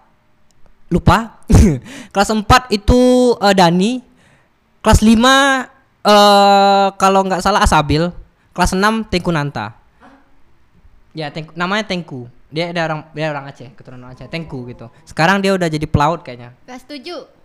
[0.87, 1.43] lupa.
[2.15, 3.01] kelas 4 itu
[3.43, 3.99] eh, Dani.
[4.79, 8.07] Kelas 5 eh kalau nggak salah Asabil.
[8.55, 9.75] Kelas 6 Tengku Nanta.
[11.11, 12.31] Ya, Tengku, namanya Tengku.
[12.55, 14.87] Dia ada orang dia orang Aceh, keturunan Aceh, Tengku gitu.
[15.03, 16.55] Sekarang dia udah jadi pelaut kayaknya.
[16.63, 17.44] Kelas 7.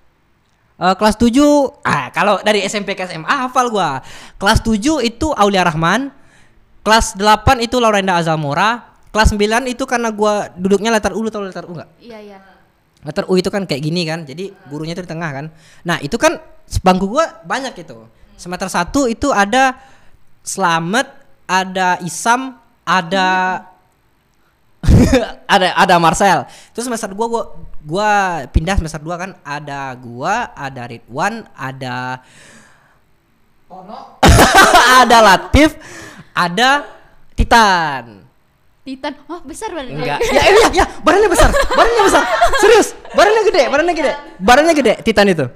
[0.81, 1.37] Eh, kelas 7
[1.85, 4.01] ah kalau dari SMP ke SMA hafal gua.
[4.41, 6.09] Kelas 7 itu Aulia Rahman.
[6.81, 8.89] Kelas 8 itu Laurenda Azalmora.
[9.13, 11.91] Kelas 9 itu karena gua duduknya letter U lu tahu letter U enggak?
[12.01, 12.39] Iya, iya.
[13.05, 14.25] Letter U itu kan kayak gini kan.
[14.25, 15.47] Jadi gurunya itu di tengah kan.
[15.85, 16.41] Nah, itu kan
[16.81, 18.01] bangku gua banyak itu.
[18.41, 19.77] Semester 1 itu ada
[20.41, 21.05] Slamet,
[21.45, 22.57] ada Isam,
[22.89, 23.29] ada
[25.55, 26.47] ada ada Marcel.
[26.75, 27.43] Terus semester 2 gua
[27.83, 28.11] gua
[28.51, 32.21] pindah semester 2 kan ada gua, ada Ridwan, ada
[35.03, 35.79] ada Latif,
[36.35, 36.85] ada
[37.39, 38.27] Titan.
[38.81, 39.13] Titan.
[39.31, 40.03] Oh, besar badannya.
[40.03, 40.19] Enggak.
[40.25, 41.51] ya, ya, ya, badannya besar.
[41.53, 42.23] Badannya besar.
[42.59, 42.89] Serius.
[43.15, 44.13] Badannya gede, badannya gede.
[44.41, 45.47] Badannya gede Titan itu.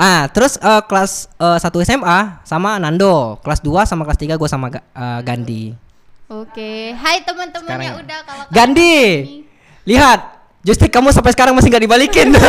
[0.00, 4.48] Ah, terus eh, kelas eh, 1 SMA sama Nando, kelas 2 sama kelas 3 gua
[4.48, 5.89] sama eh, Gandhi.
[6.30, 6.94] Oke.
[6.94, 8.02] Hai teman-teman yang ya.
[8.06, 9.42] udah kalau Gandhi.
[9.82, 10.20] Lihat,
[10.62, 12.30] joystick kamu sampai sekarang masih nggak dibalikin.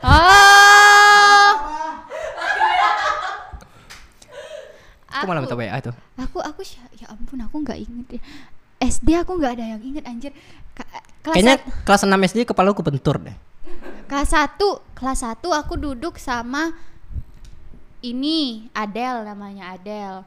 [0.00, 1.52] Oh.
[5.12, 5.92] Aku malah minta WA itu.
[6.16, 6.64] Aku aku
[6.96, 8.20] ya ampun aku nggak inget ya.
[8.80, 10.32] SD aku nggak ada yang inget anjir.
[10.72, 10.88] Ka-
[11.20, 13.36] kelas Kayaknya kelas 6 SD kepala aku bentur deh.
[14.08, 14.56] kelas 1,
[14.96, 16.72] kelas 1 aku duduk sama
[18.00, 20.24] ini Adel namanya Adel.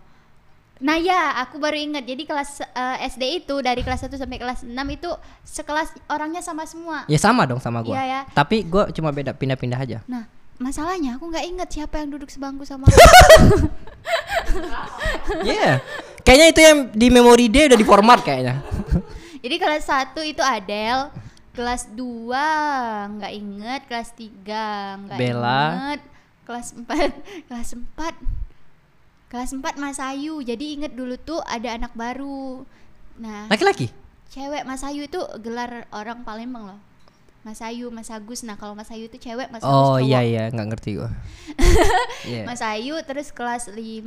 [0.84, 2.04] Nah ya, aku baru ingat.
[2.04, 5.10] Jadi kelas eh, SD itu dari kelas 1 sampai kelas 6 itu
[5.48, 7.08] sekelas orangnya sama semua.
[7.08, 7.96] Ya sama dong sama gua.
[7.96, 8.20] Iya, ya.
[8.36, 9.98] Tapi gua cuma beda pindah-pindah aja.
[10.12, 10.28] Nah,
[10.60, 13.00] masalahnya aku nggak inget siapa yang duduk sebangku sama aku.
[15.44, 15.82] Iya.
[16.24, 18.60] Kayaknya itu yang di memori dia udah di format kayaknya.
[19.44, 21.12] Jadi kelas 1 itu Adel,
[21.56, 26.00] kelas 2 nggak inget, kelas 3 nggak inget,
[26.48, 26.88] kelas 4
[27.50, 28.43] kelas 4
[29.34, 30.46] kelas 4 Mas Ayu.
[30.46, 32.62] Jadi inget dulu tuh ada anak baru.
[33.18, 33.90] Nah, Laki-laki?
[34.30, 36.80] cewek Mas Ayu itu gelar orang Palembang loh.
[37.42, 38.46] Mas Ayu, Mas Agus.
[38.46, 41.10] Nah, kalau Mas Ayu itu cewek, Mas Agus Oh iya iya, nggak ngerti gua.
[42.30, 42.48] Iya.
[42.48, 44.06] Mas Ayu terus kelas 5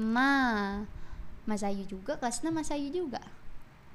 [1.45, 3.21] Mas Ayu juga, kelas 6 Mas Ayu juga.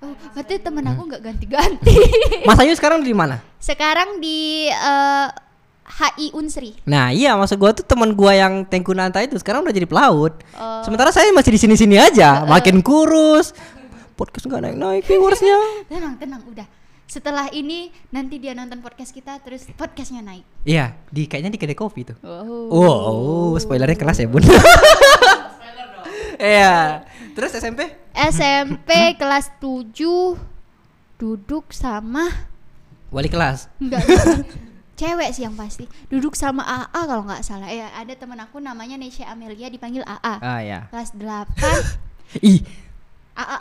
[0.01, 1.95] Oh, berarti temen aku nggak ganti-ganti.
[2.47, 3.41] Mas Ayu sekarang di mana?
[3.57, 5.27] Sekarang di eh,
[5.91, 6.77] HI Unsri.
[6.87, 10.39] Nah iya maksud gua tuh teman gua yang Tengku Nanta itu sekarang udah jadi pelaut.
[10.55, 10.81] Oh.
[10.87, 13.51] Sementara saya masih di sini-sini aja, makin kurus.
[14.15, 15.57] Podcast nggak naik-naik viewersnya.
[15.91, 16.67] Tenang, tenang, udah.
[17.11, 20.47] Setelah ini nanti dia nonton podcast kita terus podcastnya naik.
[20.63, 22.15] Iya, di kayaknya di kedai kopi tuh.
[22.23, 22.71] Oh.
[22.71, 24.47] Wow, spoilernya keras ya bun.
[26.41, 27.05] Iya.
[27.37, 27.85] Terus SMP?
[28.17, 29.93] SMP kelas 7
[31.21, 32.25] duduk sama
[33.13, 33.69] Wali kelas.
[33.77, 34.01] enggak
[35.01, 35.89] cewek sih yang pasti.
[36.07, 37.65] Duduk sama AA kalau nggak salah.
[37.67, 40.85] Ya ada teman aku namanya Nesha Amelia dipanggil AA Ah ya.
[40.93, 41.49] kelas 8
[42.45, 42.61] Ih.
[43.33, 43.57] AA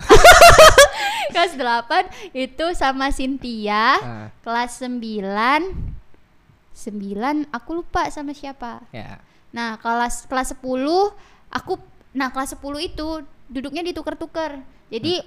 [1.32, 3.96] kelas 8 itu sama Cynthia.
[3.96, 4.26] Ah.
[4.44, 5.00] kelas 9
[6.76, 8.84] 9 aku lupa sama siapa.
[8.92, 9.16] Ya.
[9.50, 10.62] nah kelas kelas 10
[11.50, 11.72] aku
[12.12, 13.08] nah kelas 10 itu
[13.48, 14.60] duduknya ditukar-tukar.
[14.90, 15.22] Jadi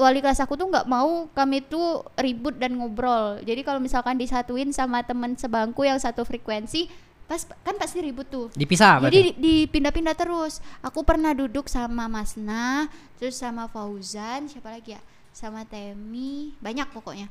[0.00, 4.72] wali kelas aku tuh nggak mau kami tuh ribut dan ngobrol jadi kalau misalkan disatuin
[4.72, 6.88] sama teman sebangku yang satu frekuensi
[7.30, 10.58] pas kan pasti ribut tuh Dipisah jadi dipindah-pindah terus.
[10.82, 12.90] Aku pernah duduk sama Masna,
[13.22, 15.00] terus sama Fauzan, siapa lagi ya?
[15.30, 17.30] Sama Temi, banyak pokoknya.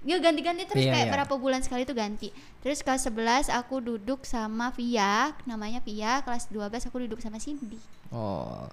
[0.00, 1.12] Dia ganti-ganti terus Iya, kayak iya.
[1.12, 2.32] berapa bulan sekali tuh ganti.
[2.64, 6.24] Terus kelas 11 aku duduk sama Via, namanya Via.
[6.24, 7.80] Kelas 12 aku duduk sama Cindy.
[8.12, 8.64] Oh.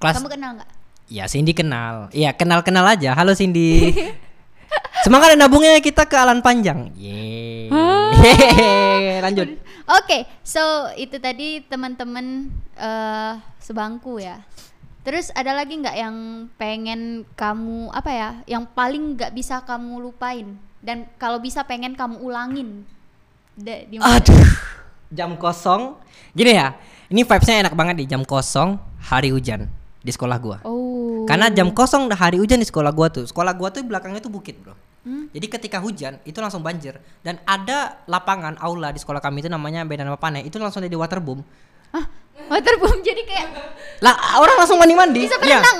[0.00, 0.70] Kelas Kamu kenal nggak?
[1.08, 2.12] Ya Cindy kenal.
[2.12, 3.16] Iya, kenal-kenal aja.
[3.16, 3.96] Halo Cindy.
[5.04, 6.92] Semangat dan nabungnya kita ke Alan Panjang.
[6.92, 7.72] Yeay.
[8.18, 9.56] Hehehe, Lanjut.
[9.88, 10.60] Oke, so
[11.00, 14.44] itu tadi teman-teman eh sebangku ya.
[15.00, 16.16] Terus ada lagi nggak yang
[16.60, 22.20] pengen kamu apa ya, yang paling nggak bisa kamu lupain dan kalau bisa pengen kamu
[22.20, 22.84] ulangin?
[23.56, 24.20] Mana?
[24.20, 24.48] Aduh.
[25.08, 25.96] Jam kosong.
[26.36, 26.76] Gini ya.
[27.08, 30.58] Ini vibesnya enak banget di jam kosong hari hujan di sekolah gua.
[30.64, 30.87] Oh.
[31.28, 33.24] Karena jam kosong hari hujan di sekolah gua tuh.
[33.24, 34.72] Sekolah gua tuh belakangnya tuh bukit, Bro.
[35.04, 35.30] Hmm?
[35.30, 39.86] Jadi ketika hujan itu langsung banjir dan ada lapangan aula di sekolah kami itu namanya
[39.86, 41.40] Bedan Panai itu langsung jadi waterboom.
[41.94, 42.04] Ah,
[42.50, 43.46] waterboom jadi kayak
[44.00, 45.24] Lah orang langsung mandi-mandi.
[45.24, 45.62] bisa Iya.
[45.62, 45.78] berenang.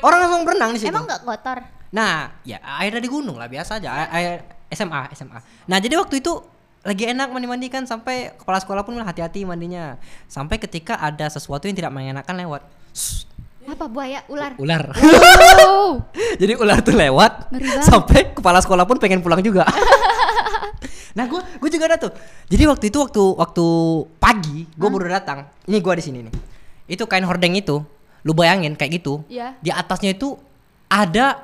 [0.00, 0.88] Orang langsung berenang di situ.
[0.88, 1.58] Emang nggak kotor?
[1.92, 3.90] Nah, ya air dari gunung lah biasa aja.
[3.92, 4.32] Air, air
[4.72, 5.38] SMA, SMA.
[5.68, 6.40] Nah, jadi waktu itu
[6.82, 10.00] lagi enak mandi-mandi kan sampai kepala sekolah pun hati-hati mandinya.
[10.26, 12.62] Sampai ketika ada sesuatu yang tidak mengenakan lewat.
[12.90, 13.28] Shh,
[13.62, 14.26] Apa buaya?
[14.26, 14.58] Ular.
[14.58, 14.82] Ular.
[15.62, 16.02] Oh.
[16.40, 17.54] Jadi ular tuh lewat
[17.86, 19.62] sampai kepala sekolah pun pengen pulang juga.
[21.16, 22.12] nah, gue gue juga ada tuh.
[22.50, 23.64] Jadi waktu itu waktu waktu
[24.18, 25.46] pagi gue baru datang.
[25.70, 26.34] Ini gue di sini nih.
[26.90, 27.78] Itu kain hordeng itu,
[28.26, 29.22] lu bayangin kayak gitu.
[29.30, 29.54] Iya.
[29.62, 30.34] Di atasnya itu
[30.90, 31.38] ada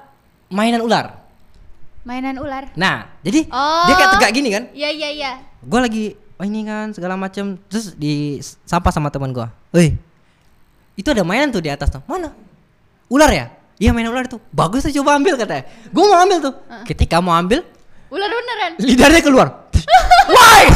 [0.50, 1.14] mainan ular.
[2.02, 2.72] Mainan ular.
[2.74, 3.86] Nah, jadi Oh.
[3.86, 4.64] dia kayak tegak gini kan?
[4.74, 5.32] Iya iya iya.
[5.62, 6.04] Gue lagi
[6.38, 9.46] oh ini kan segala macam terus di sapa sama teman gue.
[9.70, 9.94] Woi,
[10.98, 12.02] itu ada mainan tuh di atas tuh.
[12.10, 12.34] Mana?
[13.06, 13.46] Ular ya?
[13.78, 14.42] Iya mainan ular itu.
[14.50, 15.70] Bagus tuh coba ambil katanya.
[15.94, 16.54] Gue mau ambil tuh.
[16.82, 17.62] Ketika mau ambil,
[18.10, 18.72] Ular beneran.
[18.82, 19.48] lidahnya keluar.
[20.34, 20.66] Why?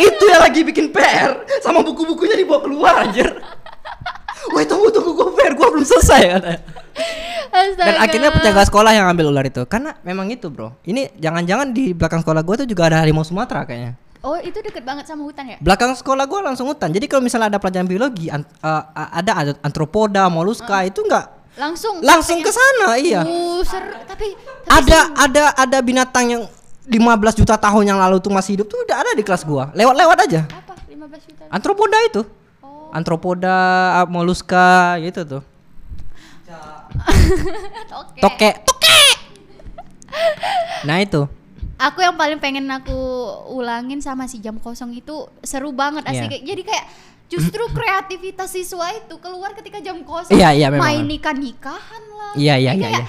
[0.00, 3.28] Itu yang lagi bikin PR sama buku-bukunya dibawa keluar anjir.
[4.56, 6.60] Woi tunggu tunggu gue PR gue belum selesai katanya.
[7.50, 7.84] Astaga.
[7.84, 10.72] Dan akhirnya penjaga sekolah yang ambil ular itu karena memang itu bro.
[10.86, 13.98] Ini jangan-jangan di belakang sekolah gue tuh juga ada harimau Sumatera kayaknya.
[14.20, 15.56] Oh, itu deket banget sama hutan ya?
[15.64, 16.92] Belakang sekolah gue langsung hutan.
[16.92, 21.40] Jadi kalau misalnya ada pelajaran biologi, an- uh, uh, ada ada antropoda, moluska itu enggak
[21.56, 22.04] Langsung.
[22.04, 23.24] langsung ke sana, iya.
[23.24, 23.64] Uh.
[23.64, 26.42] Tapi, tapi Ada ada ada binatang yang
[26.84, 29.72] 15 juta tahun yang lalu tuh masih hidup tuh udah ada di kelas gua.
[29.72, 30.40] Lewat-lewat aja.
[30.44, 30.76] apa?
[30.84, 31.42] 15 juta.
[31.48, 32.20] Antropoda itu.
[32.60, 32.92] Oh.
[32.92, 33.56] Antropoda,
[33.98, 35.42] uh, moluska gitu tuh.
[38.04, 38.20] Oke.
[38.20, 39.00] Toke, toke.
[40.84, 41.24] Nah itu.
[41.80, 42.92] Aku yang paling pengen aku
[43.56, 46.86] ulangin sama si jam kosong itu seru banget asli kayak jadi kayak
[47.30, 50.34] justru kreativitas siswa itu keluar ketika jam kosong.
[50.34, 50.84] Iya, iya, memang.
[50.84, 52.32] Main nikah-nikahan lah.
[52.34, 53.06] Iya, iya, iya, kayak,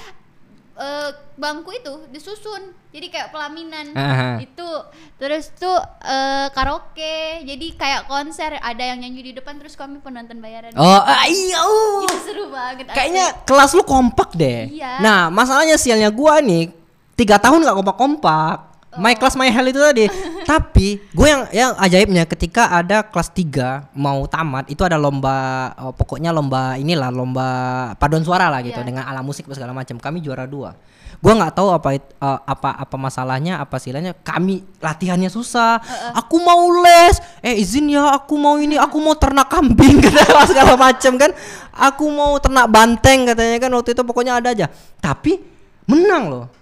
[0.78, 4.38] eh, bangku itu disusun jadi kayak pelaminan Aha.
[4.44, 4.70] itu
[5.18, 10.38] terus tuh eh, karaoke jadi kayak konser ada yang nyanyi di depan terus kami penonton
[10.38, 11.62] bayaran Oh, ah, iya.
[12.06, 12.98] itu seru banget asli.
[12.98, 14.70] Kayaknya kelas lu kompak deh.
[14.70, 15.02] Iya.
[15.02, 16.81] Nah, masalahnya sialnya gua nih
[17.16, 18.72] tiga tahun nggak kompak-kompak.
[19.00, 20.12] My class my hell itu tadi.
[20.52, 25.96] Tapi gue yang yang ajaibnya ketika ada kelas 3 mau tamat itu ada lomba oh,
[25.96, 27.48] pokoknya lomba inilah lomba
[27.96, 28.88] paduan suara lah gitu Iya.
[28.92, 29.96] dengan ala musik segala macam.
[29.96, 30.76] Kami juara dua.
[31.24, 35.78] Gua nggak tahu apa eh, apa apa masalahnya apa silanya kami latihannya susah
[36.18, 40.74] aku mau les eh izin ya aku mau ini aku mau ternak kambing kata segala
[40.76, 41.32] macam kan
[41.78, 44.66] aku mau ternak banteng katanya kan waktu itu pokoknya ada aja
[44.98, 45.38] tapi
[45.86, 46.61] menang loh oh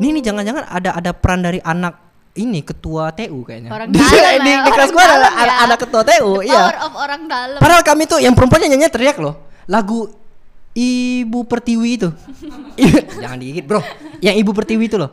[0.00, 1.98] ini nih jangan-jangan ada ada peran dari anak
[2.32, 5.54] ini ketua TU kayaknya orang di, dalam di, ya, di kelas orang gua ada, ya.
[5.68, 8.88] ada ketua TU The iya power of orang dalam Padahal kami tuh yang perempuannya nyanyi
[8.88, 9.34] teriak loh
[9.68, 10.22] lagu
[10.72, 12.08] Ibu Pertiwi itu.
[13.22, 13.84] Jangan digigit, Bro.
[14.24, 15.12] Yang Ibu Pertiwi itu loh.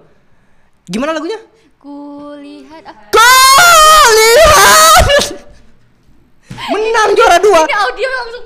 [0.87, 1.39] Gimana lagunya?
[1.79, 5.03] kulihat ah, Kau lihat.
[6.75, 7.63] Menang juara dua.
[7.63, 8.43] ini audio langsung.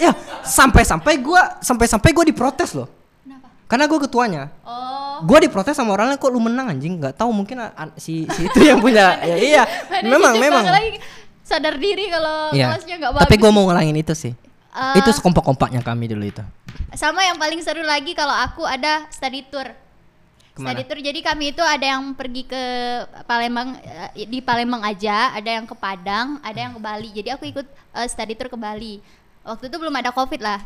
[0.00, 2.88] Ya, sampai-sampai gua sampai-sampai gua diprotes loh.
[3.20, 4.42] kenapa Karena gua ketuanya.
[4.64, 7.62] oh Gua diprotes sama orangnya kok lu menang anjing, nggak tahu mungkin
[7.96, 9.16] si si itu yang punya.
[9.30, 9.62] ya, iya,
[10.02, 10.64] memang memang.
[10.64, 10.98] Lagi
[11.42, 12.74] sadar diri kalau Iya.
[12.74, 14.32] kelasnya nggak bagus Tapi gua mau ngulangin itu sih.
[14.72, 16.40] Eh, itu sekompak-kompaknya kami dulu itu.
[16.92, 19.68] sama yang paling seru lagi kalau aku ada study tour
[20.52, 20.76] Ke mana?
[20.76, 22.62] study tour jadi kami itu ada yang pergi ke
[23.24, 23.76] Palembang
[24.12, 27.64] eh, di Palembang aja ada yang ke Padang ada yang ke Bali jadi aku ikut
[27.68, 29.00] eh, study tour ke Bali
[29.40, 30.60] waktu itu belum ada covid lah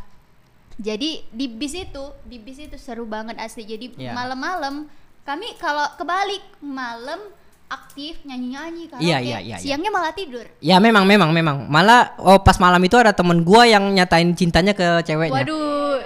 [0.77, 4.12] jadi di bis itu di bis itu seru banget asli jadi Iya.
[4.12, 4.85] malam-malam
[5.25, 7.19] kami kalau ke Bali malam
[7.67, 9.57] aktif nyanyi-nyanyi karaoke Iya, iya, iya, iya.
[9.59, 11.67] siangnya malah tidur Ya memang memang memang.
[11.67, 15.43] Malah oh pas malam itu ada temen gua yang nyatain cintanya ke ceweknya.
[15.43, 15.99] waduh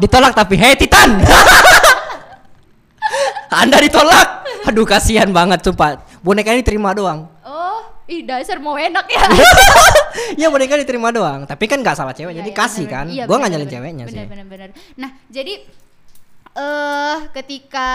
[0.00, 1.20] Ditolak tapi hei Titan.
[3.56, 4.44] Anda ditolak.
[4.68, 6.20] Aduh kasihan banget tuh Pak.
[6.20, 7.30] Boneka ini terima doang.
[8.06, 9.22] Ih dasar mau enak ya
[10.40, 11.42] ya boneka diterima doang.
[11.42, 13.06] Tapi kan nggak salah cewek, Iya, jadi iya, kasih bener, kan.
[13.08, 14.26] iya, gua bener, nggak nyalin ceweknya bener, sih.
[14.26, 14.68] Bener, bener.
[14.96, 15.54] Nah, jadi
[16.56, 17.88] eh ketika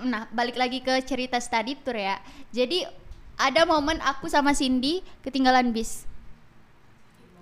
[0.00, 2.16] nah balik lagi ke cerita study tour ya.
[2.48, 2.86] Jadi
[3.36, 6.08] ada momen aku sama Cindy ketinggalan bis.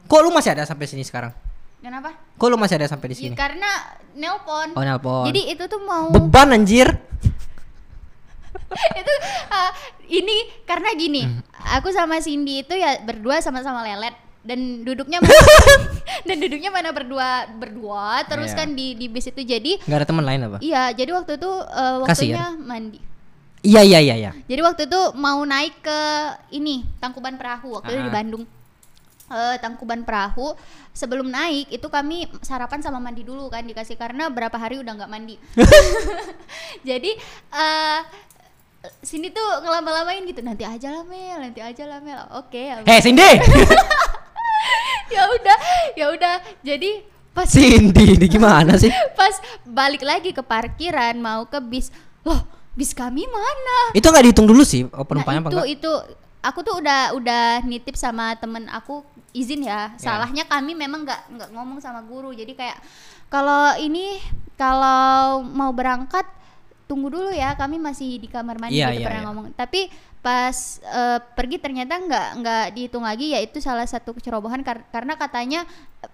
[0.05, 1.31] Kok lu masih ada sampai sini sekarang?
[1.79, 2.17] Kenapa?
[2.35, 3.35] Kok lu masih ada sampai di Ya, sini?
[3.37, 3.71] karena
[4.13, 4.73] nelpon.
[4.75, 5.29] Oh nelpon.
[5.29, 6.89] Jadi itu tuh mau beban anjir.
[9.01, 9.15] itu
[9.49, 9.71] ah,
[10.05, 11.41] ini karena gini, Hmm.
[11.73, 15.33] aku sama Cindy itu ya berdua sama-sama lelet dan duduknya mana,
[16.23, 18.59] dan duduknya mana berdua berdua terus Iya.
[18.59, 20.59] kan di di bis itu jadi Nggak ada teman lain apa?
[20.61, 21.51] iya jadi waktu itu
[22.05, 22.05] Kasian.
[22.37, 23.01] waktunya mandi
[23.65, 24.33] Iya iya iya iya.
[24.45, 26.01] Jadi waktu itu mau naik ke
[26.53, 28.15] ini Tangkuban Perahu waktu itu di Ah.
[28.15, 28.45] Bandung.
[29.25, 30.53] Eh, Tangkuban Perahu
[30.93, 35.09] sebelum naik itu kami sarapan sama mandi dulu kan dikasih karena berapa hari udah nggak
[35.09, 35.41] mandi.
[36.85, 37.17] Jadi
[37.57, 38.01] eh
[39.01, 42.21] sini tuh ngelama-lamain gitu nanti aja lah Mel, nanti aja lah Mel.
[42.37, 42.85] Oke ya.
[42.85, 43.23] Hei Cindy.
[45.15, 45.59] ya udah,
[45.97, 46.35] ya udah.
[46.61, 48.93] Jadi pas Cindy ini gimana sih?
[49.19, 51.89] pas balik lagi ke parkiran mau ke bis,
[52.23, 52.41] loh
[52.77, 53.95] bis kami mana?
[53.97, 55.77] Itu nggak dihitung dulu sih oh, penumpangnya nah, apa itu enggak?
[55.79, 55.93] itu
[56.45, 59.01] aku tuh udah udah nitip sama temen aku
[59.33, 62.79] izin ya salahnya kami memang nggak nggak ngomong sama guru jadi kayak
[63.33, 64.21] kalau ini
[64.55, 66.23] kalau mau berangkat
[66.85, 69.29] tunggu dulu ya kami masih di kamar mandi Iya, gitu iya, pernah iya.
[69.29, 69.89] ngomong tapi
[70.21, 75.65] pas eh, pergi ternyata nggak nggak dihitung lagi yaitu salah satu kecerobohan kar- karena katanya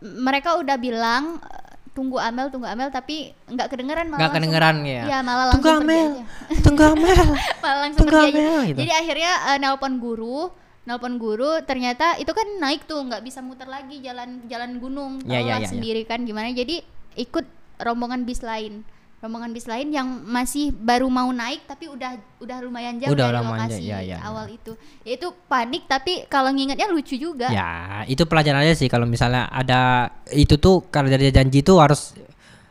[0.00, 5.02] mereka udah bilang eh, tunggu Amel tunggu Amel tapi nggak kedengeran malah Nggak kedengeran ya.
[5.04, 6.60] Iya, malah Tunggu langsung pergi Amel.
[6.60, 7.18] Tunggu Amel.
[7.62, 8.18] malah langsung Tunggu.
[8.24, 8.78] Amel, gitu.
[8.78, 10.38] Jadi akhirnya eh, nelpon guru,
[10.82, 15.38] nelpon guru ternyata itu kan naik tuh nggak bisa muter lagi jalan jalan gunung, Ya,
[15.38, 15.68] ya, lah ya, ya.
[15.68, 16.50] sendiri kan gimana.
[16.50, 16.78] Jadi
[17.16, 17.42] ikut
[17.76, 18.86] rombongan bis lain.
[19.20, 23.36] Rombongan bis lain yang masih baru mau naik tapi udah udah lumayan jauh Udah dari
[23.36, 24.72] lumayan lokasi ya, ya, awal itu.
[25.04, 27.52] Ya itu panik tapi kalau ngingetnya lucu juga.
[27.52, 32.16] Ya, itu pelajaran aja sih kalau misalnya ada itu tuh kalau dari janji tuh harus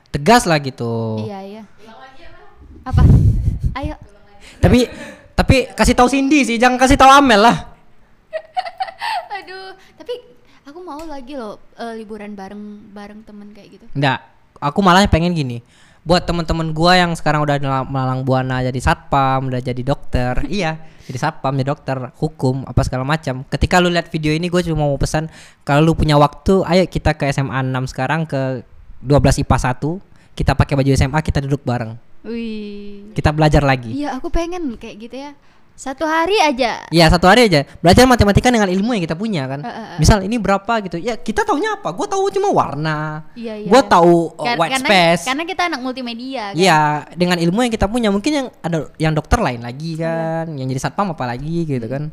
[0.09, 1.21] tegas lah gitu.
[1.21, 1.63] Iya, iya.
[2.81, 3.05] Apa?
[3.77, 3.93] Ayo.
[4.57, 4.89] Tapi
[5.37, 7.57] tapi kasih tahu Cindy sih, jangan kasih tahu Amel lah.
[9.37, 10.17] Aduh, tapi
[10.65, 13.85] aku mau lagi loh eh, liburan bareng bareng temen kayak gitu.
[13.93, 14.25] Enggak,
[14.57, 15.61] aku malah pengen gini.
[16.09, 20.41] Buat teman-teman gua yang sekarang udah melalang buana jadi satpam, udah jadi dokter.
[20.49, 23.45] iya, jadi satpam, jadi dokter, hukum, apa segala macam.
[23.45, 25.29] Ketika lu lihat video ini gue cuma mau pesan
[25.61, 28.65] kalau lu punya waktu, ayo kita ke SMA 6 sekarang ke
[29.05, 30.33] 12 IPA 1.
[30.33, 31.93] Kita pakai baju SMA, kita duduk bareng.
[32.25, 33.13] Wih.
[33.13, 33.93] Kita belajar lagi.
[33.93, 35.31] Iya, aku pengen kayak gitu ya.
[35.79, 36.91] Satu hari aja.
[36.91, 39.63] Iya satu hari aja belajar matematika dengan ilmu yang kita punya kan.
[39.63, 39.97] Eh, eh, eh.
[40.03, 40.99] Misal ini berapa gitu.
[40.99, 41.95] Ya kita taunya apa?
[41.95, 43.23] Gue tahu cuma warna.
[43.31, 43.69] Iya, iya.
[43.71, 45.23] Gue tahu uh, Kar- white karena, space.
[45.31, 46.59] Karena kita anak multimedia kan.
[46.59, 46.79] Iya
[47.15, 50.03] dengan ilmu yang kita punya mungkin yang ada yang dokter lain lagi Iya.
[50.03, 52.11] kan, yang jadi satpam apa lagi gitu kan.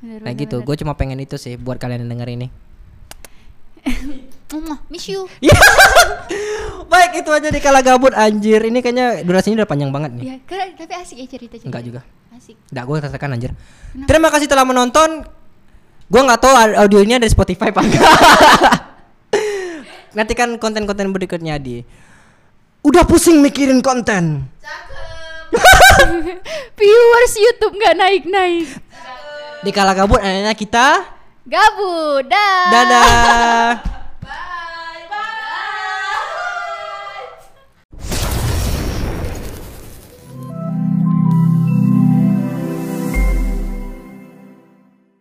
[0.00, 0.56] Bener, Nah bener, gitu.
[0.64, 2.48] Gue cuma pengen itu sih buat kalian yang denger ini.
[4.92, 5.24] Miss you.
[5.40, 5.56] Ya.
[6.92, 8.60] Baik itu aja di kala gabut anjir.
[8.60, 10.24] Ini kayaknya durasinya udah panjang banget nih.
[10.28, 11.68] Ya, keren, tapi asik ya cerita-cerita.
[11.72, 12.00] Enggak juga.
[12.36, 12.60] Asik.
[12.68, 13.50] Nggak gue rasakan anjir.
[14.04, 15.24] Terima kasih telah menonton.
[16.12, 18.04] Gue nggak tahu audio ini ada di Spotify apa enggak.
[20.20, 21.80] Nantikan konten-konten berikutnya di.
[22.84, 24.44] Udah pusing mikirin konten.
[26.76, 28.68] Viewers YouTube nggak naik-naik.
[29.64, 31.00] Di kala gabut akhirnya kita
[31.42, 32.70] Gabut, dah.
[32.70, 34.01] dadah.